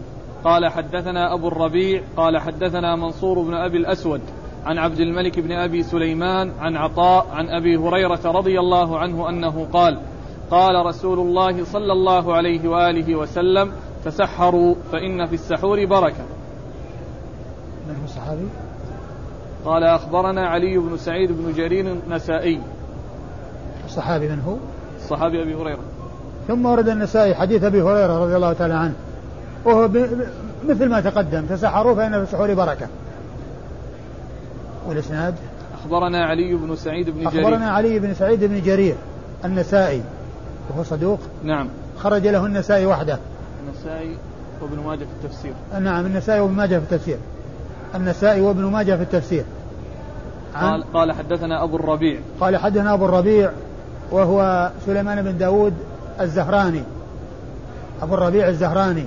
[0.44, 4.20] قال حدثنا أبو الربيع قال حدثنا منصور بن أبي الأسود.
[4.64, 9.66] عن عبد الملك بن أبي سليمان عن عطاء عن أبي هريرة رضي الله عنه أنه
[9.72, 9.98] قال
[10.50, 13.72] قال رسول الله صلى الله عليه وآله وسلم
[14.04, 16.24] تسحروا فإن في السحور بركة.
[17.88, 18.48] من هو الصحابي؟
[19.64, 22.60] قال أخبرنا علي بن سعيد بن جرير النسائي.
[23.86, 24.56] الصحابي من هو؟
[24.96, 25.82] الصحابي أبي هريرة.
[26.48, 28.94] ثم ورد النسائي حديث أبي هريرة رضي الله تعالى عنه.
[29.64, 29.88] وهو
[30.68, 32.86] مثل ما تقدم تسحروا فإن في السحور بركة.
[34.88, 35.34] والإسناد؟
[35.80, 37.46] أخبرنا علي بن سعيد بن جرير.
[37.46, 38.94] أخبرنا علي بن سعيد بن جرير
[39.44, 40.02] النسائي.
[40.70, 41.68] وهو صدوق؟ نعم.
[41.98, 43.18] خرج له النسائي وحده.
[43.66, 44.16] النسائي
[44.62, 45.52] وابن ماجه في التفسير.
[45.80, 47.18] نعم النسائي وابن ماجه في التفسير.
[47.94, 49.44] النسائي وابن ماجه في التفسير.
[50.54, 52.20] قال, قال حدثنا أبو الربيع.
[52.40, 53.50] قال حدثنا أبو الربيع
[54.10, 55.74] وهو سليمان بن داود
[56.20, 56.82] الزهراني.
[58.02, 59.06] أبو الربيع الزهراني.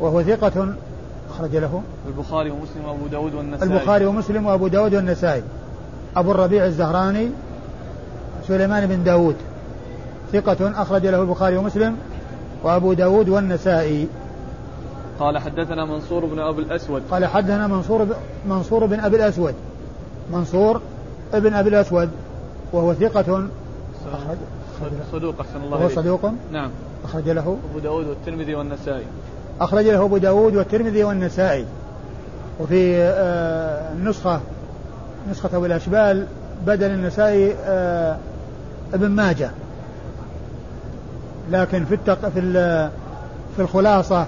[0.00, 0.74] وهو ثقة
[1.34, 3.72] أخرج له البخاري ومسلم وأبو داود والنسائي.
[3.72, 5.42] البخاري ومسلم وأبو داود والنسائي.
[6.16, 7.28] أبو الربيع الزهراني
[8.48, 9.36] سليمان بن داود.
[10.32, 11.96] ثقة أخرج له البخاري ومسلم
[12.62, 14.08] وأبو داود والنسائي.
[15.20, 17.02] قال حدثنا منصور بن أبي الأسود.
[17.10, 18.12] قال حدثنا منصور ب...
[18.48, 19.54] منصور بن أبي الأسود.
[20.32, 20.80] منصور
[21.34, 22.10] ابن أبي الأسود
[22.72, 23.48] وهو ثقة
[24.12, 24.38] أخرج
[25.12, 26.32] صدوق أحسن الله وهو صدوق.
[26.52, 26.70] نعم.
[27.04, 29.04] أخرج له أبو داود والترمذي والنسائي.
[29.60, 31.64] أخرج له أبو داود والترمذي والنسائي.
[32.60, 34.40] وفي آه النسخة
[35.30, 36.26] نسخة أبو الأشبال
[36.66, 38.18] بدل النسائي آه
[38.94, 39.50] ابن ماجه.
[41.50, 42.28] لكن في التق...
[42.28, 42.40] في
[43.56, 44.26] في الخلاصة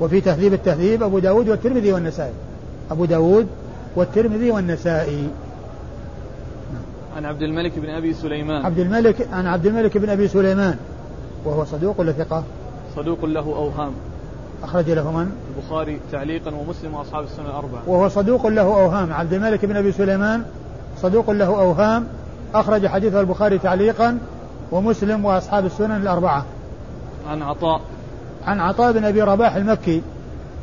[0.00, 2.32] وفي تهذيب التهذيب أبو داود والترمذي والنسائي.
[2.90, 3.46] أبو داود
[3.96, 5.28] والترمذي والنسائي.
[7.16, 8.66] عن عبد الملك بن أبي سليمان.
[8.66, 10.76] عبد الملك عن عبد الملك بن أبي سليمان.
[11.44, 12.42] وهو صدوق ولا ثقة؟
[12.96, 13.92] صدوق له أوهام.
[14.64, 17.82] أخرج له من؟ البخاري تعليقا ومسلم وأصحاب السنة الأربعة.
[17.86, 19.12] وهو صدوق له أوهام.
[19.12, 20.42] عبد الملك بن أبي سليمان
[21.02, 22.06] صدوق له أوهام.
[22.54, 24.18] أخرج حديثه البخاري تعليقا
[24.72, 26.44] ومسلم وأصحاب السنن الأربعة.
[27.28, 27.80] عن عطاء.
[28.46, 30.02] عن عطاء بن أبي رباح المكي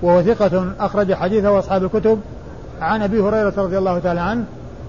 [0.02, 2.20] وهو ثقة أخرج حديثه وأصحاب الكتب.
[2.82, 4.44] عن أبي هريرة رضي الله تعالى عنه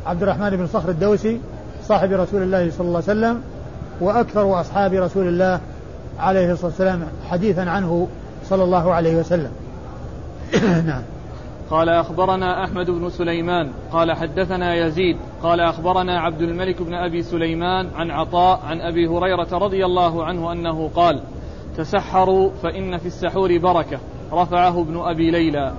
[0.06, 1.40] عبد الرحمن بن صخر الدوسي
[1.88, 3.42] صاحب رسول الله صلى الله عليه وسلم
[4.00, 5.60] وأكثر أصحاب رسول الله
[6.18, 8.08] عليه الصلاة والسلام حديثا عنه.
[8.48, 9.50] صلى الله عليه وسلم.
[10.86, 11.02] نعم.
[11.70, 17.88] قال أخبرنا أحمد بن سليمان قال حدثنا يزيد قال أخبرنا عبد الملك بن أبي سليمان
[17.94, 21.20] عن عطاء عن أبي هريرة رضي الله عنه أنه قال
[21.76, 23.98] تسحروا فإن في السحور بركة.
[24.32, 25.72] رفعه ابن أبي ليلى.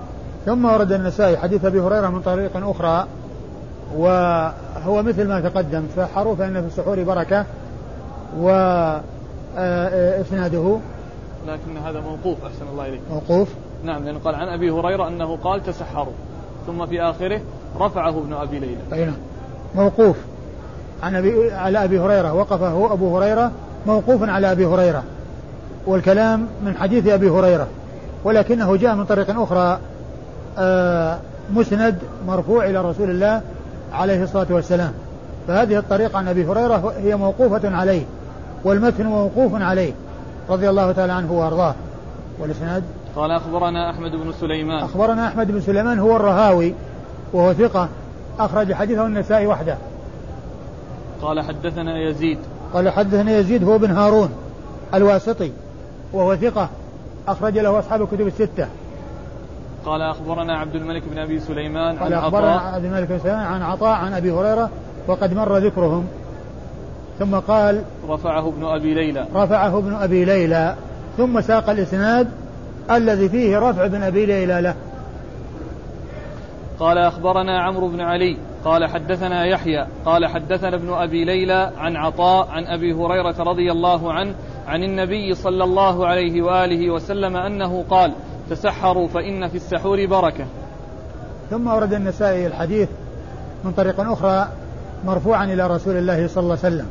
[0.45, 3.07] ثم ورد النسائي حديث أبي هريرة من طريق أخرى
[3.95, 7.45] وهو مثل ما تقدم تسحروا فإن في السحور بركة
[9.55, 10.79] وإسناده
[11.47, 13.01] لكن هذا موقوف أحسن الله إليك.
[13.11, 13.49] موقوف؟
[13.83, 16.13] نعم لأنه قال عن أبي هريرة أنه قال تسحروا
[16.67, 17.41] ثم في آخره
[17.79, 18.81] رفعه ابن أبي ليلى.
[18.93, 19.15] أي نعم.
[19.75, 20.15] موقوف.
[21.03, 23.51] عن أبي على أبي هريرة وقفه أبو هريرة
[23.85, 25.03] موقوف على أبي هريرة.
[25.87, 27.67] والكلام من حديث أبي هريرة.
[28.23, 29.79] ولكنه جاء من طريق أخرى
[30.57, 31.19] آه،
[31.53, 33.41] مسند مرفوع إلى رسول الله
[33.93, 34.91] عليه الصلاة والسلام.
[35.47, 38.03] فهذه الطريقة عن أبي هريرة هي موقوفة عليه
[38.63, 39.93] والمتن موقوف عليه.
[40.49, 41.75] رضي الله تعالى عنه وأرضاه.
[42.39, 42.83] والإسناد؟
[43.15, 44.83] قال أخبرنا أحمد بن سليمان.
[44.83, 46.73] أخبرنا أحمد بن سليمان هو الرهاوي
[47.33, 47.89] وهو ثقة
[48.39, 49.77] أخرج حديثه النسائي وحده.
[51.21, 52.37] قال حدثنا يزيد.
[52.73, 54.29] قال حدثنا يزيد هو بن هارون
[54.93, 55.51] الواسطي
[56.13, 56.69] وهو ثقة
[57.27, 58.67] أخرج له أصحاب الكتب الستة.
[59.85, 63.95] قال أخبرنا عبد الملك بن أبي سليمان قال أخبرنا عبد الملك بن سليمان عن عطاء
[63.95, 64.69] عن أبي هريرة
[65.07, 66.07] وقد مر ذكرهم.
[67.19, 69.25] ثم قال رفعه ابن أبي ليلى.
[69.35, 70.75] رفعه ابن أبي ليلى.
[71.17, 72.27] ثم ساق الإسناد
[72.91, 74.75] الذي فيه رفع ابن أبي ليلى له.
[76.79, 78.37] قال أخبرنا عمرو بن علي.
[78.65, 79.87] قال حدثنا يحيى.
[80.05, 84.33] قال حدثنا ابن أبي ليلى عن عطاء عن أبي هريرة رضي الله عنه
[84.67, 88.11] عن النبي صلى الله عليه وآله وسلم أنه قال
[88.49, 90.45] تسحروا فإن في السحور بركة.
[91.49, 92.89] ثم ورد النسائي الحديث
[93.63, 94.47] من طريق أخرى
[95.05, 96.87] مرفوعا إلى رسول الله صلى الله عليه وسلم.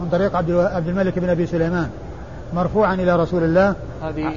[0.00, 1.88] من طريق عبد الملك بن أبي سليمان
[2.54, 3.74] مرفوعا إلى رسول الله.
[4.02, 4.32] هذه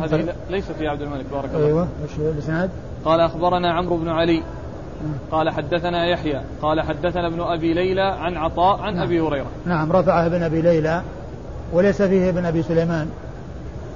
[0.00, 2.70] هذه ليست في عبد الملك بارك الله أيوه إيش الإسناد؟
[3.04, 4.42] قال أخبرنا عمرو بن علي.
[5.32, 6.40] قال حدثنا يحيى.
[6.62, 9.02] قال حدثنا ابن أبي ليلى عن عطاء عن نعم.
[9.02, 9.46] ابي هريرة.
[9.66, 11.02] نعم رفعه ابن أبي ليلى
[11.72, 13.08] وليس فيه ابن أبي سليمان.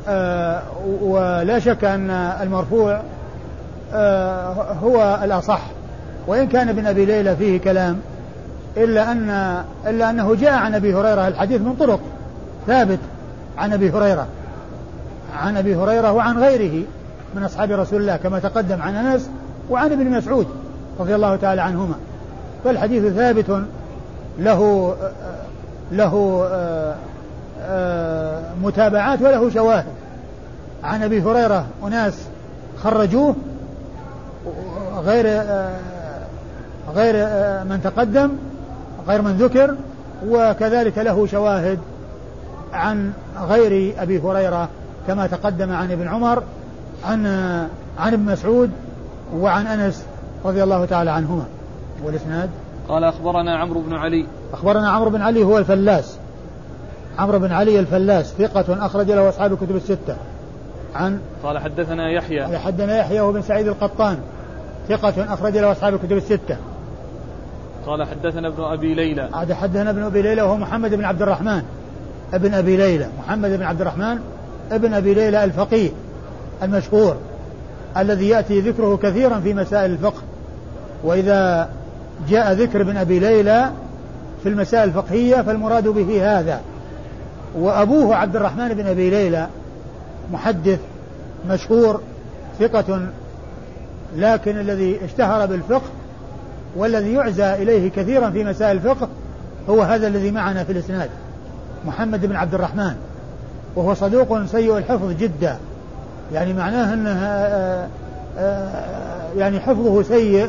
[0.08, 0.62] آه
[1.02, 3.02] ولا شك أن المرفوع
[3.92, 5.60] آه هو الأصح.
[6.26, 8.00] وإن كان ابن أبي ليلى فيه كلام
[8.76, 9.30] إلا أن
[9.86, 12.00] إلا أنه جاء عن أبي هريرة الحديث من طرق
[12.66, 12.98] ثابت
[13.58, 14.26] عن أبي هريرة
[15.36, 16.84] عن أبي هريرة وعن غيره
[17.34, 19.30] من أصحاب رسول الله كما تقدم عن أنس
[19.70, 20.46] وعن ابن مسعود
[21.00, 21.94] رضي الله تعالى عنهما.
[22.64, 23.62] فالحديث ثابت
[24.38, 24.94] له
[25.92, 26.46] له
[28.62, 29.84] متابعات وله شواهد.
[30.84, 32.14] عن أبي هريرة أناس
[32.82, 33.36] خرجوه
[35.04, 35.42] غير
[36.94, 37.14] غير
[37.64, 38.30] من تقدم
[39.08, 39.74] غير من ذكر
[40.26, 41.78] وكذلك له شواهد
[42.72, 43.12] عن
[43.48, 44.68] غير أبي هريرة
[45.06, 46.42] كما تقدم عن ابن عمر
[47.04, 47.26] عن
[47.98, 48.70] عن ابن مسعود
[49.36, 50.04] وعن أنس
[50.44, 51.44] رضي الله تعالى عنهما.
[52.04, 52.50] والإسناد؟
[52.88, 54.26] قال أخبرنا عمرو بن علي.
[54.52, 56.16] أخبرنا عمرو بن علي هو الفلاس.
[57.18, 60.16] عمرو بن علي الفلاس ثقة أخرج له أصحاب الكتب الستة.
[60.94, 62.58] عن؟ قال حدثنا يحيى.
[62.58, 64.18] حدثنا يحيى هو ابن سعيد القطان
[64.88, 66.56] ثقة أخرج له أصحاب الكتب الستة.
[67.86, 69.28] قال حدثنا ابن أبي ليلى.
[69.32, 71.62] عاد حدثنا ابن أبي ليلى وهو محمد بن عبد الرحمن.
[72.34, 74.18] ابن أبي ليلى محمد بن عبد الرحمن
[74.72, 75.90] ابن أبي ليلى الفقيه
[76.62, 77.16] المشهور
[77.96, 80.22] الذي يأتي ذكره كثيرا في مسائل الفقه.
[81.04, 81.68] وإذا
[82.28, 83.70] جاء ذكر ابن أبي ليلى
[84.42, 86.60] في المسائل الفقهية فالمراد به هذا.
[87.58, 89.48] وأبوه عبد الرحمن بن أبي ليلى
[90.32, 90.80] محدث
[91.48, 92.00] مشهور
[92.58, 93.08] ثقة
[94.16, 95.90] لكن الذي اشتهر بالفقه
[96.76, 99.08] والذي يعزى إليه كثيرا في مسائل الفقه
[99.68, 101.10] هو هذا الذي معنا في الإسناد
[101.86, 102.94] محمد بن عبد الرحمن
[103.76, 105.56] وهو صدوق سيء الحفظ جدا.
[106.32, 107.88] يعني معناه أنه آه،
[108.38, 110.48] آه، يعني حفظه سيء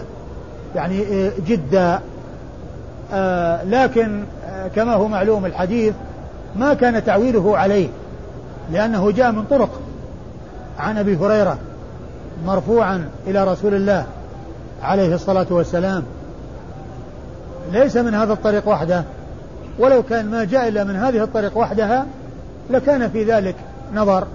[0.76, 2.00] يعني آه، جدا.
[3.64, 4.24] لكن
[4.76, 5.94] كما هو معلوم الحديث
[6.56, 7.88] ما كان تعويله عليه
[8.72, 9.82] لأنه جاء من طرق.
[10.80, 11.58] عن أبي هريرة
[12.46, 14.06] مرفوعا إلى رسول الله
[14.86, 16.04] عليه الصلاة والسلام.
[17.72, 19.04] ليس من هذا الطريق وحده.
[19.80, 22.06] ولو كان ما جاء إلا من هذه الطريق وحدها
[22.70, 23.56] لكان في ذلك
[23.96, 24.28] نظر.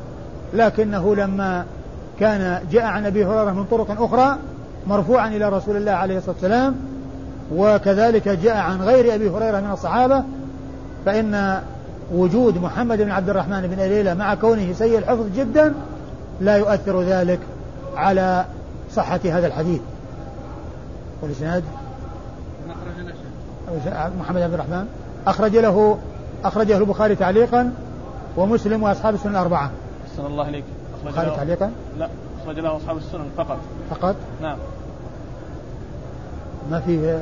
[0.55, 1.65] لكنه لما
[2.21, 4.37] كان جاء عن أبي هريرة من طرق أخرى
[4.87, 6.77] مرفوعا إلى رسول الله عليه الصلاة والسلام
[7.55, 10.25] وكذلك جاء عن غير أبي هريرة من الصحابة
[11.07, 11.61] فإن
[12.13, 15.75] وجود محمد بن عبد الرحمن بن أليلة مع كونه سيء الحفظ جدا
[16.41, 17.39] لا يؤثر ذلك
[17.97, 18.45] على
[18.95, 19.81] صحة هذا الحديث.
[21.23, 21.65] والإسناد
[24.19, 24.87] محمد بن الرحمن
[25.27, 25.99] أخرج له
[26.45, 27.73] أخرجه البخاري تعليقا
[28.37, 29.71] ومسلم وأصحاب السنن الأربعة.
[30.11, 30.65] أحسن الله إليك.
[31.05, 32.09] البخاري تعليقا؟ لا
[32.43, 33.59] أخرج له أصحاب السنن فقط.
[33.91, 34.59] فقط؟ نعم.
[36.71, 37.21] ما في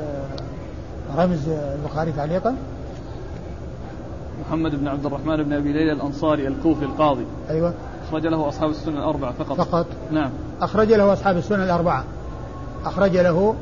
[1.16, 2.56] رمز البخاري تعليقا؟
[4.46, 7.74] محمد بن عبد الرحمن بن أبي ليلى الأنصاري الكوفي القاضي أيوه
[8.08, 10.30] أخرج له أصحاب السنن الأربعة فقط فقط نعم
[10.61, 12.04] أخرج له أصحاب السنن الأربعة
[12.84, 13.54] أخرج له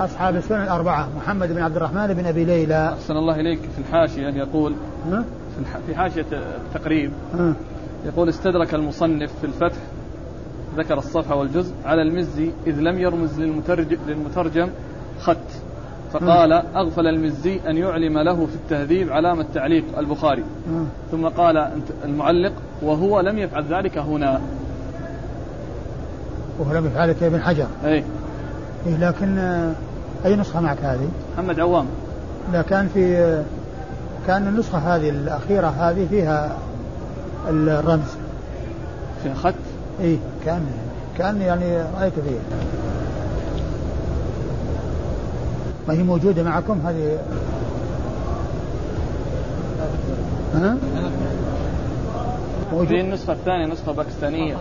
[0.00, 2.92] أصحاب السنن الأربعة محمد بن عبد الرحمن بن أبي ليلى.
[2.92, 3.58] أحسن الله إليك.
[3.60, 4.74] في الحاشية يقول؟
[5.86, 7.12] في حاشية التقريب؟
[8.06, 9.78] يقول استدرك المصنف في الفتح
[10.76, 13.40] ذكر الصفحه والجزء على المزي إذ لم يرمز
[14.06, 14.68] للمترجم
[15.20, 15.36] خط.
[16.12, 20.44] فقال أغفل المزي أن يعلم له في التهذيب علامة تعليق البخاري.
[21.10, 21.70] ثم قال
[22.04, 22.52] المعلق
[22.82, 24.40] وهو لم يفعل ذلك هنا.
[26.58, 27.66] وهو لم يفعل ذلك ابن حجر.
[27.84, 28.04] أي
[28.86, 29.38] إيه لكن
[30.24, 31.86] أي نسخة معك هذه؟ محمد عوام
[32.52, 33.42] لا كان في
[34.26, 36.56] كان النسخة هذه الأخيرة هذه فيها
[37.48, 38.16] الرمز
[39.22, 39.54] فيها خط؟
[40.00, 40.16] إيه
[40.46, 40.66] كان
[41.18, 42.38] كان يعني رأيت فيه
[45.88, 47.18] ما هي موجودة معكم هذه
[50.54, 50.76] ها؟
[52.72, 52.88] موجود.
[52.88, 54.56] في النسخة الثانية نسخة باكستانية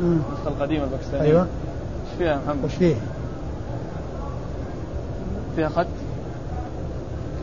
[0.00, 2.94] النسخة القديمة الباكستانية أيوة إيش فيها محمد؟ وش فيه؟
[5.56, 5.86] فيها خط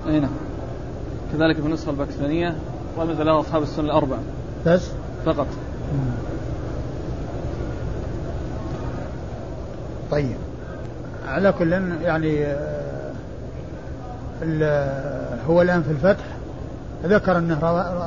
[0.08, 0.32] أي نعم.
[1.34, 2.56] كذلك في النسخة الباكستانية
[2.98, 4.20] رمز لها أصحاب السنة الأربعة.
[4.66, 4.90] بس؟
[5.26, 5.48] فقط.
[5.94, 6.12] مم.
[10.12, 10.36] طيب.
[11.28, 12.46] على كل يعني
[15.48, 16.24] هو الآن في الفتح.
[17.06, 17.60] ذكر أنه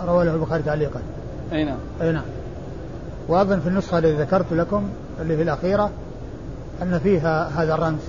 [0.07, 1.01] روى له البخاري تعليقا.
[1.53, 1.79] أي نعم.
[2.03, 2.25] أي نعم.
[3.29, 4.88] وأظن في النسخة التي ذكرت لكم
[5.21, 5.90] اللي في الأخيرة
[6.83, 8.01] أن فيها هذا الرمز.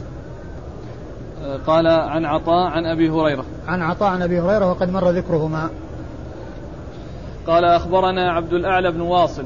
[1.67, 3.45] قال عن عطاء عن أبي هريرة.
[3.67, 5.69] عن عطاء عن أبي هريرة وقد مر ذكرهما.
[7.47, 9.43] قال أخبرنا عبد الأعلى بن واصل.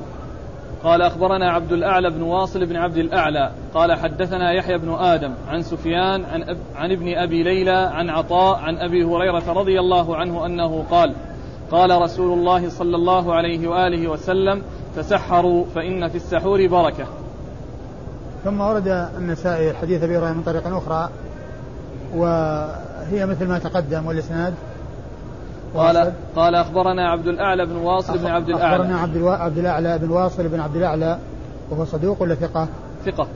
[0.83, 3.51] قال أخبرنا عبد الأعلى بن واصل بن عبد الأعلى.
[3.73, 8.59] قال حدثنا يحيى بن آدم عن سفيان عن, أب عن ابن أبي ليلى عن عطاء
[8.59, 11.13] عن أبي هريرة رضي الله عنه أنه قال
[11.71, 14.61] قال رسول الله صلى الله عليه وآله وسلم
[14.95, 17.05] تسحروا فإن في السحور بركة.
[18.43, 21.09] ثم ورد النسائي الحديث أبي هريرة من طريق أخرى
[23.11, 24.53] هي مثل ما تقدم والإسناد.
[25.75, 28.75] قال قال أخبرنا عبد الأعلى بن واصل بن عبد الأعلى.
[28.75, 29.23] أخبرنا عبد.
[29.23, 31.17] عبد الأعلى بن واصل بن عبد الأعلى
[31.69, 32.67] وهو صدوق ولا ثقة؟
[33.05, 33.27] ثقة.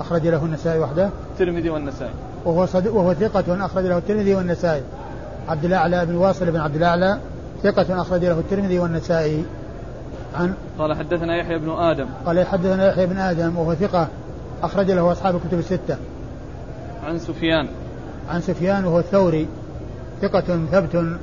[0.00, 1.10] أخرج له النسائي وحده.
[1.32, 2.12] الترمذي والنسائي.
[2.44, 4.82] وهو صدوق وهو ثقة أخرج له الترمذي والنسائي.
[5.48, 7.18] عبد الأعلى بن واصل بن عبد الأعلى
[7.62, 9.44] ثقة أخرج له الترمذي والنسائي.
[10.34, 12.06] عن قال حدثنا يحيى بن آدم.
[12.26, 14.08] قال حدثنا يحيى بن آدم وهو ثقة
[14.62, 15.96] أخرج له أصحاب الكتب الستة.
[17.04, 17.68] عن سفيان.
[18.28, 19.48] عن سفيان وهو الثوري
[20.22, 21.18] ثقة ثبت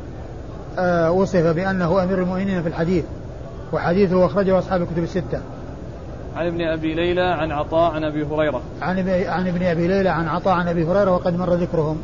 [0.79, 3.05] آه وصف بأنه أمير المؤمنين في الحديث
[3.73, 5.41] وحديثه أخرجه أصحاب الكتب الستة.
[6.35, 8.61] عن ابن أبي ليلى عن عطاء عن أبي هريرة.
[8.81, 11.97] عن عن ابن أبي ليلى عن عطاء عن أبي هريرة وقد مر ذكرهم.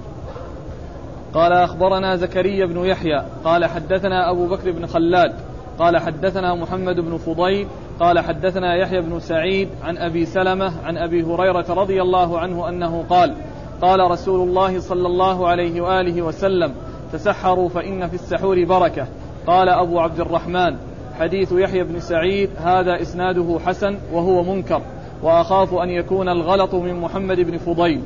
[1.34, 5.34] قال أخبرنا زكريا بن يحيى قال حدثنا أبو بكر بن خلاد
[5.80, 7.68] قال حدثنا محمد بن فضيل
[8.00, 13.06] قال حدثنا يحيى بن سعيد عن أبي سلمة عن أبي هريرة رضي الله عنه أنه
[13.10, 13.34] قال
[13.82, 16.74] قال رسول الله صلى الله عليه وآله وسلم
[17.13, 19.08] تسحروا فإن في السحور بركة
[19.48, 20.76] قال أبو عبد الرحمن
[21.20, 24.82] حديث يحيى بن سعيد هذا إسناده حسن وهو منكر
[25.24, 28.02] وأخاف أن يكون الغلط من محمد بن فضيل.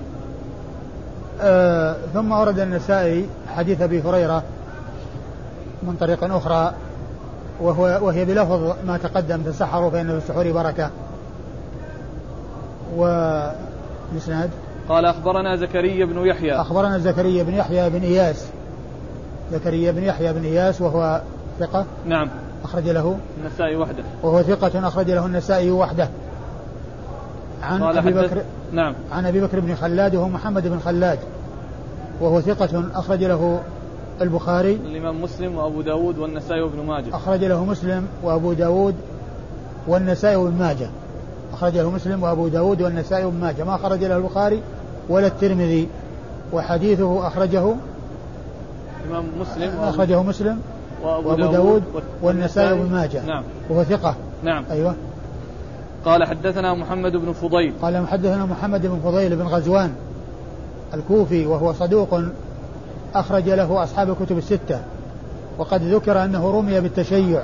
[1.42, 4.44] آه ثم ورد النسائي حديث أبي هريرة
[5.84, 6.74] من طريق أخرى
[7.62, 10.90] وهو وهي بلفظ ما تقدم تسحروا فإن في السحور بركة.
[12.96, 14.50] والاسناد
[14.90, 16.54] قال أخبرنا زكريا بن يحيى.
[16.54, 18.46] أخبرنا زكريا بن يحيى بن إياس.
[19.52, 21.22] زكريا بن يحيى بن إياس وهو
[21.60, 21.86] ثقة.
[22.06, 22.30] نعم.
[22.64, 23.18] أخرج له.
[23.44, 24.04] النسائي وحده.
[24.24, 26.10] وهو ثقة أخرج له النسائي وحده.
[27.64, 28.96] عن أبي بكر نعم.
[29.12, 31.20] عن أبي بكر بن خلاد وهو محمد بن خلاد.
[32.22, 33.60] وهو ثقة أخرج له
[34.22, 34.74] البخاري.
[34.74, 37.16] الإمام مسلم وأبو داود والنسائي وابن ماجه.
[37.16, 38.96] أخرج له مسلم وأبو داود
[39.88, 40.90] والنسائي وابن ماجه.
[41.56, 43.64] أخرج له مسلم وأبو داود والنسائي وابن ماجه.
[43.64, 44.62] ما أخرج له البخاري
[45.10, 45.88] ولا الترمذي.
[46.54, 47.76] وحديثه أخرجه
[49.06, 50.60] الإمام مسلم أخرجه مسلم
[51.04, 51.84] وأبو, وأبو داود
[52.22, 53.26] والنسائي وابن ماجه.
[53.26, 53.44] نعم.
[53.70, 54.16] وهو ثقة.
[54.44, 54.64] نعم.
[54.72, 54.96] أيوه.
[56.06, 57.74] قال حدثنا محمد بن فضيل.
[57.82, 59.94] قال حدثنا محمد بن فضيل بن غزوان
[60.94, 62.22] الكوفي وهو صدوق
[63.16, 64.80] أخرج له أصحاب الكتب الستة.
[65.58, 67.44] وقد ذكر أنه رمي بالتشيع.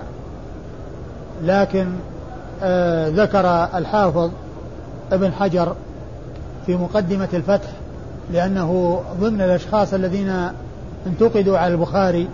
[1.43, 1.87] لكن
[3.09, 4.31] ذكر الحافظ
[5.11, 5.75] ابن حجر
[6.65, 7.69] في مقدمة الفتح
[8.33, 10.49] لأنه ضمن الأشخاص الذين
[11.07, 12.27] انتقدوا على البخاري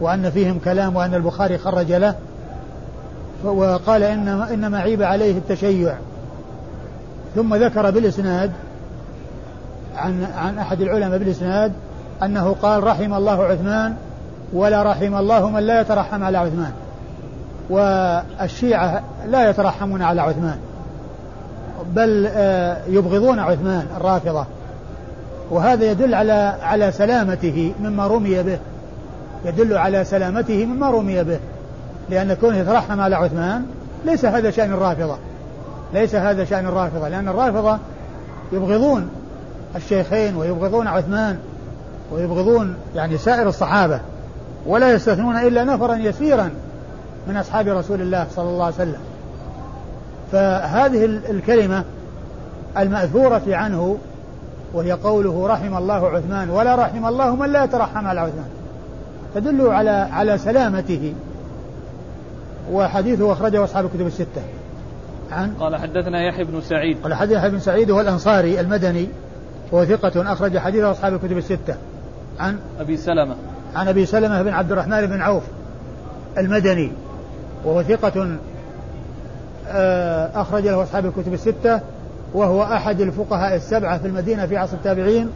[0.00, 2.14] وأن فيهم كلام وأن البخاري خرج له
[3.44, 5.94] وقال إنما, إنما عيب عليه التشيع.
[7.34, 8.52] ثم ذكر بالإسناد
[9.96, 11.72] عن عن أحد العلماء بالإسناد
[12.22, 13.94] أنه قال رحم الله عثمان
[14.52, 16.72] ولا رحم الله من لا يترحم على عثمان.
[17.70, 20.58] والشيعة لا يترحمون على عثمان
[21.94, 24.46] بل آه، يبغضون عثمان الرافضة.
[25.50, 28.58] وهذا يدل على على سلامته مما رمي به
[29.44, 31.38] يدل على سلامته مما رمي به
[32.10, 33.66] لأن كونه يترحم على عثمان
[34.04, 35.16] ليس هذا شأن الرافضة
[35.94, 37.78] ليس هذا شأن الرافضة لأن الرافضة
[38.52, 39.08] يبغضون
[39.76, 41.38] الشيخين ويبغضون عثمان
[42.12, 44.00] ويبغضون يعني سائر الصحابة
[44.66, 46.50] ولا يستثنون إلا نفرا يسيرا.
[47.26, 49.00] من أصحاب رسول الله صلى الله عليه وسلم.
[50.32, 51.84] فهذه الكلمة
[52.78, 53.98] المأثورة عنه
[54.74, 58.48] وهي قوله رحم الله عثمان ولا رحم الله من لا يترحم على عثمان.
[59.34, 61.14] تدل على على سلامته.
[62.72, 64.42] وحديثه أخرجه أصحاب الكتب الستة.
[65.32, 66.96] عن؟ قال حدثنا يحيى بن سعيد.
[67.02, 69.08] قال حدثنا يحيى بن سعيد وهو الأنصاري المدني
[69.72, 71.74] وهو ثقة أخرج حديثه أصحاب الكتب الستة.
[72.40, 73.36] عن؟ أبي سلمة.
[73.74, 75.42] عن أبي سلمة بن عبد الرحمن بن عوف
[76.38, 76.92] المدني.
[77.64, 78.36] وهو ثقة
[79.68, 81.80] آه، أخرج له أصحاب الكتب الستة
[82.34, 85.30] وهو أحد الفقهاء السبعة في المدينة في عصر التابعين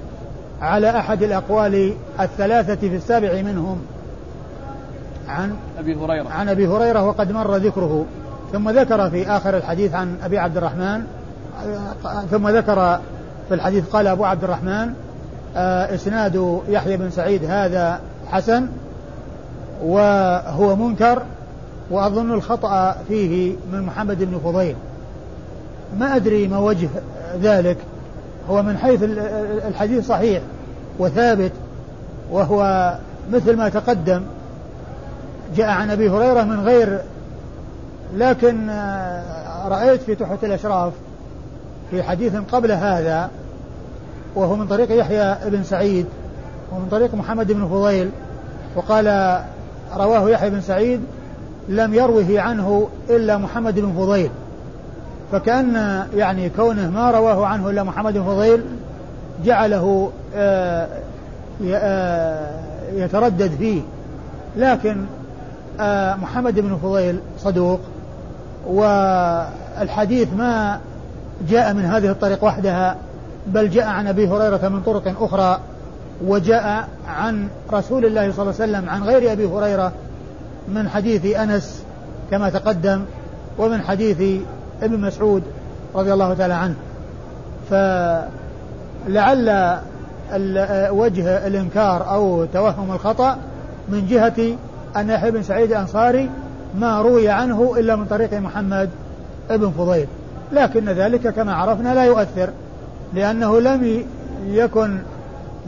[0.63, 3.79] على أحد الأقوال الثلاثة في السابع منهم.
[5.29, 6.29] عن أبي هريرة.
[6.29, 8.07] عن أبي هريرة وقد مر ذكره.
[8.53, 11.03] ثم ذكر في آخر الحديث عن أبي عبد الرحمن
[12.31, 13.01] ثم ذكر
[13.49, 14.93] في الحديث قال أبو عبد الرحمن
[15.57, 18.01] آه، إسناد يحيى بن سعيد هذا
[18.31, 18.68] حسن
[19.85, 21.23] وهو منكر
[21.91, 24.76] وأظن الخطأ فيه من محمد بن فضيل.
[25.99, 26.89] ما أدري ما وجه
[27.43, 27.76] ذلك.
[28.51, 29.03] هو من حيث
[29.68, 30.43] الحديث صحيح
[30.99, 31.53] وثابت
[32.30, 32.93] وهو
[33.33, 34.22] مثل ما تقدم
[35.57, 37.01] جاء عن أبي هريرة من غير
[38.14, 40.93] لكن آه، رأيت في تحفة الأشراف
[41.91, 43.30] في حديث قبل هذا
[44.35, 46.07] وهو من طريق يحيى بن سعيد
[46.72, 48.11] ومن طريق محمد بن فضيل
[48.76, 49.39] وقال
[49.97, 51.01] رواه يحيى بن سعيد
[51.69, 54.31] لم يروه عنه إلا محمد بن فضيل.
[55.33, 58.63] فكأن يعني كونه ما رواه عنه إلا محمد بن فضيل
[59.45, 60.89] جعله آه
[61.73, 62.51] آه،
[62.95, 63.81] يتردد فيه.
[64.57, 64.97] لكن
[65.81, 67.81] آه، محمد بن فضيل صدوق
[68.67, 70.81] والحديث ما
[71.49, 72.97] جاء من هذه الطريق وحدها
[73.47, 75.61] بل جاء عن أبي هريرة من طرق أخرى
[76.27, 79.93] وجاء عن رسول الله صلى الله عليه وسلم عن غير أبي هريرة
[80.69, 81.85] من حديث أنس
[82.31, 83.05] كما تقدم
[83.59, 84.43] ومن حديث
[84.83, 85.43] ابن مسعود
[85.95, 86.75] رضي الله تعالى عنه.
[87.71, 89.79] فلعل
[90.91, 93.39] وجه الإنكار أو توهم الخطأ
[93.89, 94.57] من جهة
[94.97, 96.31] أن يحيى بن سعيد الأنصاري
[96.79, 98.91] ما روي عنه إلا من طريق محمد
[99.51, 100.07] بن فضيل.
[100.53, 102.49] لكن ذلك كما عرفنا لا يؤثر
[103.15, 104.05] لأنه لم
[104.47, 104.99] يكن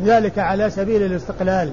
[0.05, 1.73] ذلك على سبيل الاستقلال.